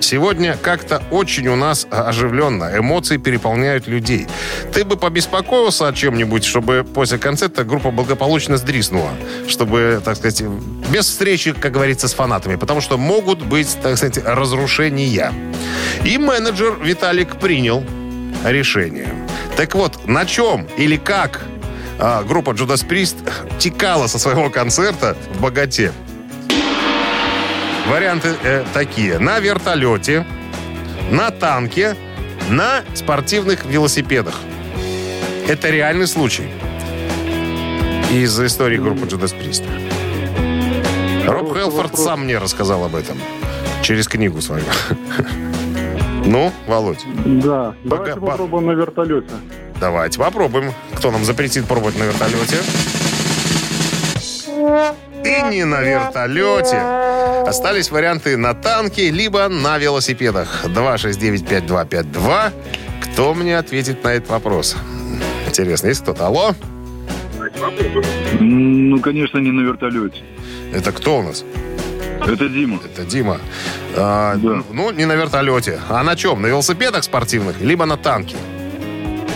[0.00, 2.70] Сегодня как-то очень у нас оживленно.
[2.78, 4.26] Эмоции переполняют людей.
[4.72, 9.10] Ты бы побеспокоился о чем-нибудь, чтобы после концерта группа благополучно сдриснула.
[9.48, 10.42] Чтобы, так сказать,
[10.90, 12.56] без встречи, как говорится, с фанатами.
[12.56, 15.32] Потому что могут быть, так сказать, разрушения.
[16.04, 17.84] И менеджер Виталик принял
[18.44, 19.08] решение.
[19.56, 21.42] Так вот, на чем или как
[21.98, 23.16] а, группа Judas Priest
[23.58, 25.92] текала со своего концерта в Богате?
[27.88, 29.18] Варианты э, такие.
[29.18, 30.26] На вертолете,
[31.10, 31.96] на танке,
[32.50, 34.34] на спортивных велосипедах.
[35.48, 36.48] Это реальный случай.
[38.12, 39.64] Из истории группы Judas Priest.
[41.26, 43.18] Роб Хелфорд сам мне рассказал об этом.
[43.82, 44.64] Через книгу свою.
[46.24, 49.30] Ну, Володь, Да, давайте по- попробуем на вертолете.
[49.80, 50.74] давайте попробуем.
[50.96, 52.56] Кто нам запретит пробовать на вертолете?
[55.24, 56.76] И не на вертолете.
[57.46, 60.64] Остались варианты на танке, либо на велосипедах.
[60.66, 62.52] 269-5252.
[63.02, 64.76] Кто мне ответит на этот вопрос?
[65.46, 66.26] Интересно, есть кто-то?
[66.26, 66.54] Алло?
[68.40, 70.20] Ну, конечно, не на вертолете.
[70.72, 71.44] Это кто у нас?
[72.20, 72.78] Это Дима.
[72.84, 73.38] Это Дима.
[73.96, 74.62] А, Да.
[74.70, 75.80] Ну, не на вертолете.
[75.88, 76.42] А на чем?
[76.42, 78.36] На велосипедах спортивных, либо на танке?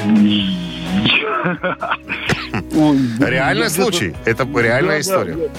[2.75, 4.15] Ой, Реальный случай.
[4.25, 5.51] Это реальная история.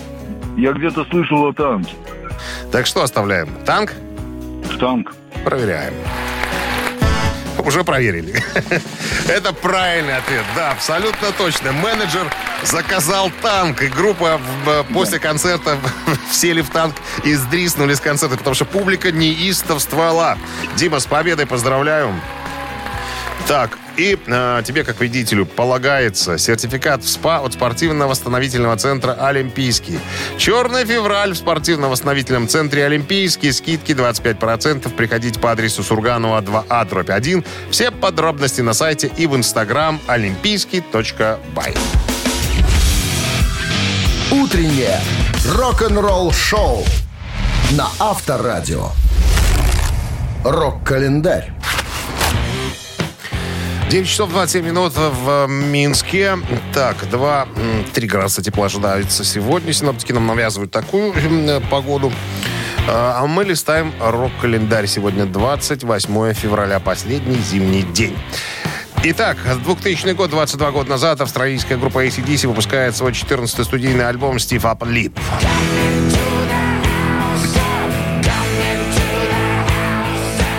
[0.58, 1.96] Я где-то слышал о танке.
[2.72, 3.50] Так что оставляем?
[3.66, 3.94] Танк?
[4.80, 5.14] Танк.
[5.44, 5.94] Проверяем.
[7.60, 8.44] Уже проверили.
[9.28, 10.44] Это правильный ответ.
[10.56, 11.72] Да, абсолютно точно.
[11.72, 12.28] Менеджер
[12.64, 15.78] заказал танк, и группа э, после концерта
[16.32, 20.38] сели в танк и сдриснули с концерта, потому что публика неистовствовала.
[20.76, 22.14] Дима, с победой поздравляю.
[23.48, 30.00] Так, и э, тебе, как водителю, полагается сертификат в СПА от спортивно-восстановительного центра «Олимпийский».
[30.38, 33.52] Черный февраль в спортивно-восстановительном центре «Олимпийский».
[33.52, 34.90] Скидки 25%.
[34.96, 37.44] Приходите по адресу Сурганова 2А, дробь 1.
[37.70, 41.74] Все подробности на сайте и в инстаграм олимпийский.бай.
[44.32, 45.00] Утреннее
[45.56, 46.84] рок-н-ролл-шоу
[47.72, 48.90] на Авторадио.
[50.44, 51.54] Рок-календарь.
[53.94, 56.40] 9 часов 27 минут в Минске.
[56.74, 57.48] Так, 2,
[57.94, 59.72] 3 градуса тепла ожидается сегодня.
[59.72, 62.12] Синоптики нам навязывают такую м, погоду.
[62.88, 64.88] А а мы листаем рок-календарь.
[64.88, 68.18] Сегодня 28 февраля, последний зимний день.
[69.04, 74.64] Итак, 2000 год, 22 года назад, австралийская группа ACDC выпускает свой 14-й студийный альбом «Steve
[74.64, 75.14] Up Lip».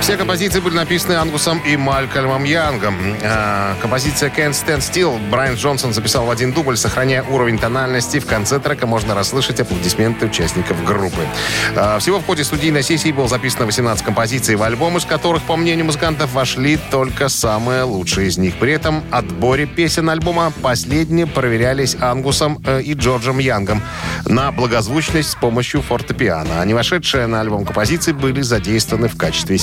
[0.05, 2.95] Все композиции были написаны Ангусом и Малькольмом Янгом.
[3.23, 8.21] А, композиция «Can't Stand Still» Брайан Джонсон записал в один дубль, сохраняя уровень тональности.
[8.21, 11.27] В конце трека можно расслышать аплодисменты участников группы.
[11.75, 15.57] А, всего в ходе студийной сессии было записано 18 композиций в альбом, из которых, по
[15.57, 18.57] мнению музыкантов, вошли только самые лучшие из них.
[18.57, 23.83] При этом отборе песен альбома последние проверялись Ангусом э, и Джорджем Янгом
[24.27, 26.63] на благозвучность с помощью фортепиано.
[26.67, 29.57] Не вошедшие на альбом композиции были задействованы в качестве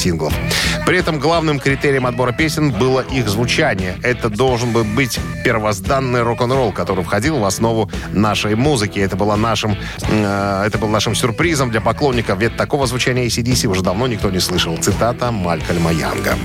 [0.85, 3.97] При этом главным критерием отбора песен было их звучание.
[4.03, 8.99] Это должен был быть первозданный рок-н-ролл, который входил в основу нашей музыки.
[8.99, 9.77] Это было нашим,
[10.09, 14.39] э, это был нашим сюрпризом для поклонников, ведь такого звучания ACDC уже давно никто не
[14.39, 14.77] слышал.
[14.77, 16.35] Цитата Малькольма Янга.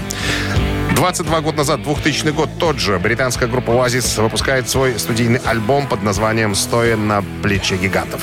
[0.95, 6.03] 22 года назад, 2000 год, тот же британская группа Oasis выпускает свой студийный альбом под
[6.03, 8.23] названием «Стоя на плече гигантов».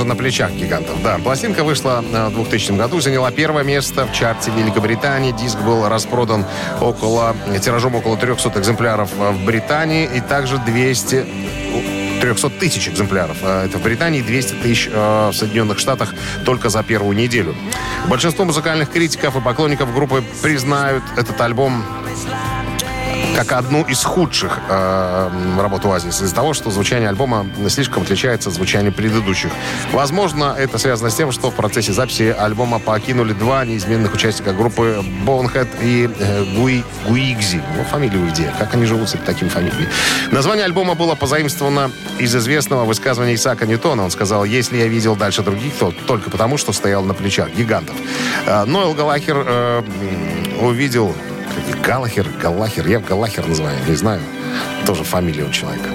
[0.00, 1.02] Ну, конечно же, на плечах гигантов.
[1.02, 5.32] Да, пластинка вышла э, в 2000 году, заняла первое место в чарте Великобритании.
[5.32, 6.46] Диск был распродан
[6.80, 11.26] около, тиражом около 300 экземпляров э, в Британии и также 200
[12.22, 13.36] 300 тысяч экземпляров.
[13.42, 17.54] Э, Это в Британии, 200 тысяч в Соединенных Штатах только за первую неделю.
[18.08, 21.84] Большинство музыкальных критиков и поклонников группы признают этот альбом
[23.36, 28.54] как одну из худших э, работ Oasis из-за того, что звучание альбома слишком отличается от
[28.54, 29.50] звучания предыдущих.
[29.92, 35.04] Возможно, это связано с тем, что в процессе записи альбома покинули два неизменных участника группы
[35.24, 37.62] Bonehead и э, Гуи, Гуигзи.
[37.76, 38.52] Ну, фамилию где?
[38.58, 39.88] Как они живут с такими фамилиями?
[40.30, 44.04] Название альбома было позаимствовано из известного высказывания Исаака Ньютона.
[44.04, 47.96] Он сказал, если я видел дальше других, то только потому, что стоял на плечах гигантов.
[48.46, 49.82] Э, Ноэл Галахер э,
[50.60, 51.14] увидел
[51.82, 54.20] Галахер, Галахер, я Галахер называю, не знаю.
[54.86, 55.88] Тоже фамилия у человека.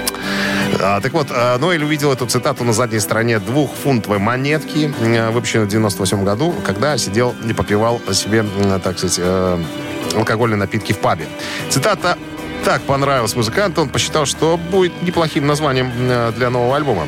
[0.81, 4.93] А, так вот, а, Ноэль увидел эту цитату на задней стороне двухфунтовой монетки,
[5.31, 8.45] выпущенной в 98 году, когда сидел и попивал себе,
[8.83, 9.63] так сказать, э,
[10.15, 11.27] алкогольные напитки в пабе.
[11.69, 12.17] Цитата
[12.65, 17.07] так понравилась музыканту, он посчитал, что будет неплохим названием э, для нового альбома.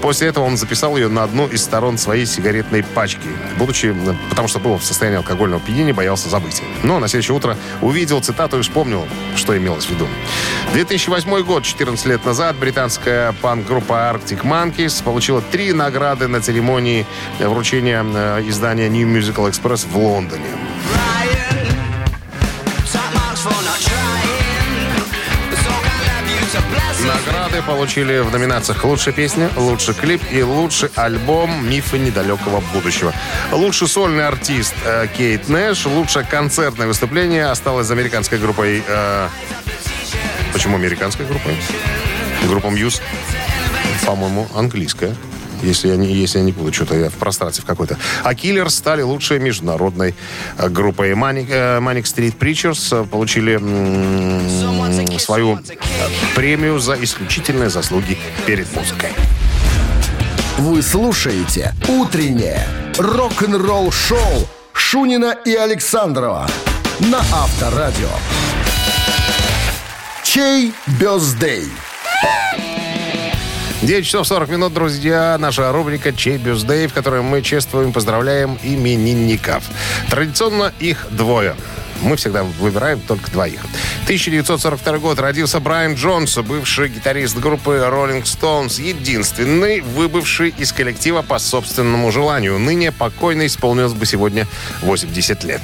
[0.00, 3.28] После этого он записал ее на одну из сторон своей сигаретной пачки,
[3.58, 3.94] будучи,
[4.28, 6.62] потому что был в состоянии алкогольного опьянения, боялся забыть.
[6.82, 9.06] Но на следующее утро увидел цитату и вспомнил,
[9.36, 10.06] что имелось в виду.
[10.72, 17.06] 2008 год, 14 лет назад, британская панк-группа Arctic Monkeys получила три награды на церемонии
[17.38, 20.65] вручения э, издания New Musical Express в Лондоне.
[27.56, 33.14] Музыканты получили в номинациях «Лучшая песня», «Лучший клип» и «Лучший альбом «Мифы недалекого будущего».
[33.50, 38.82] Лучший сольный артист э, Кейт Нэш, лучшее концертное выступление осталось за американской группой...
[38.86, 39.28] э,
[40.52, 41.56] почему американской группой?
[42.46, 43.00] Группа Мьюз,
[44.04, 45.16] по-моему, английская.
[45.62, 47.96] Если я, не, если я не буду, что-то я в прострации в какой-то.
[48.22, 50.14] А Киллер стали лучшей международной
[50.58, 51.12] э, группой.
[51.12, 51.48] Manic,
[51.80, 55.76] Manic Street Preachers получили м, свою э,
[56.34, 59.10] премию за исключительные заслуги перед музыкой.
[60.58, 62.66] Вы слушаете «Утреннее
[62.98, 66.48] рок-н-ролл-шоу» Шунина и Александрова
[67.00, 68.08] на Авторадио.
[70.22, 71.66] Чей бездей?
[73.82, 75.36] 9 часов 40 минут, друзья.
[75.38, 79.64] Наша рубрика «Чей бюздей», в которой мы чествуем, поздравляем именинников.
[80.08, 81.54] Традиционно их двое.
[82.00, 83.60] Мы всегда выбираем только двоих.
[84.04, 91.38] 1942 год родился Брайан Джонс, бывший гитарист группы Rolling Stones, единственный выбывший из коллектива по
[91.38, 92.58] собственному желанию.
[92.58, 94.46] Ныне покойно исполнилось бы сегодня
[94.82, 95.60] 80 лет.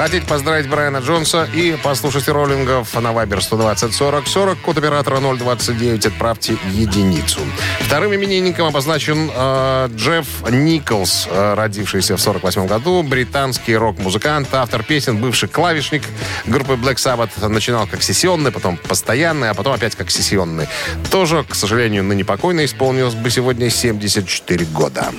[0.00, 6.06] Хотите поздравить Брайана Джонса и послушать роллингов на Вайбер 120 40 40, код оператора 029,
[6.06, 7.40] отправьте единицу.
[7.80, 15.18] Вторым именинником обозначен э, Джефф Николс, э, родившийся в 48 году, британский рок-музыкант, автор песен,
[15.18, 16.02] бывший клавишник
[16.46, 17.46] группы Black Sabbath.
[17.46, 20.66] Начинал как сессионный, потом постоянный, а потом опять как сессионный.
[21.10, 25.12] Тоже, к сожалению, ныне покойно исполнилось бы сегодня 74 года.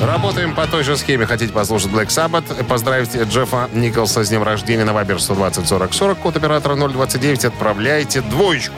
[0.00, 1.26] Работаем по той же схеме.
[1.26, 2.64] Хотите послушать Black Sabbath?
[2.64, 7.44] Поздравить Джеффа Николса с днем рождения на Вайбер 120 40 40, код оператора 029.
[7.46, 8.76] Отправляйте двоечку.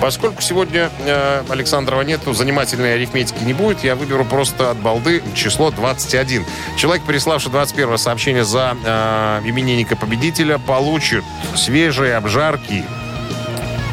[0.00, 5.70] Поскольку сегодня э, Александрова нету, занимательной арифметики не будет, я выберу просто от балды число
[5.70, 6.46] 21.
[6.76, 11.24] Человек, приславший 21 сообщение за э, именинника победителя, получит
[11.56, 12.84] свежие обжарки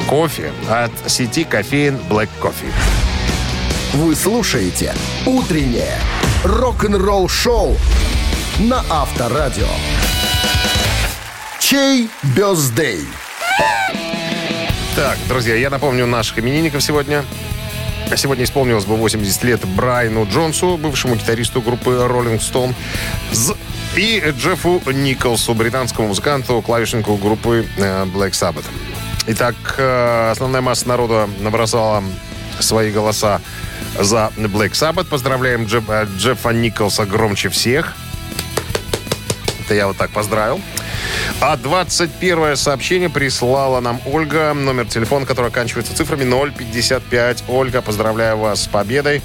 [0.08, 2.72] кофе от сети кофеин Black Coffee.
[3.94, 4.94] Вы слушаете
[5.26, 5.98] «Утреннее
[6.46, 7.76] рок-н-ролл-шоу»
[8.60, 9.68] на Авторадио.
[11.60, 13.02] Чей бездей?
[14.96, 17.26] Так, друзья, я напомню наших именинников сегодня.
[18.16, 22.76] Сегодня исполнилось бы 80 лет Брайану Джонсу, бывшему гитаристу группы Rolling Stone,
[23.96, 28.66] и Джеффу Николсу, британскому музыканту, клавишнику группы э, Black Sabbath.
[29.28, 32.04] Итак, э, основная масса народа набросала
[32.60, 33.42] свои голоса
[34.00, 35.06] за Black Sabbath.
[35.06, 37.96] Поздравляем Джеф- э, Джеффа Николса громче всех.
[39.66, 40.62] Это я вот так поздравил.
[41.42, 44.54] А 21 сообщение прислала нам Ольга.
[44.54, 47.44] Номер телефона, который оканчивается цифрами 055.
[47.48, 49.22] Ольга, поздравляю вас с победой.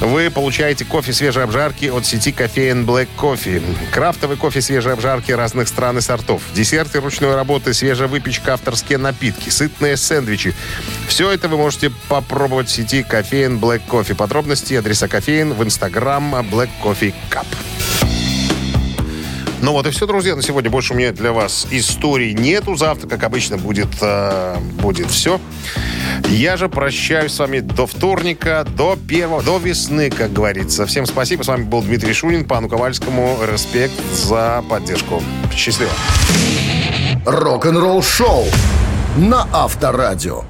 [0.00, 3.62] Вы получаете кофе свежей обжарки от сети кофеин Black Coffee.
[3.92, 6.42] Крафтовый кофе свежей обжарки разных стран и сортов.
[6.54, 10.54] Десерты ручной работы, свежая выпечка, авторские напитки, сытные сэндвичи.
[11.06, 14.14] Все это вы можете попробовать в сети кофеин Black Coffee.
[14.14, 17.46] Подробности адреса кофеин в инстаграм Black Coffee Cup.
[19.62, 20.34] Ну вот и все, друзья.
[20.34, 22.74] На сегодня больше у меня для вас историй нету.
[22.74, 25.40] Завтра, как обычно, будет, э, будет все.
[26.28, 30.84] Я же прощаюсь с вами до вторника, до первого, до весны, как говорится.
[30.84, 31.44] Всем спасибо.
[31.44, 32.44] С вами был Дмитрий Шунин.
[32.44, 35.22] Пану Ковальскому респект за поддержку.
[35.54, 35.92] Счастливо.
[37.24, 38.46] Рок-н-ролл-шоу
[39.16, 40.42] на Авторадио.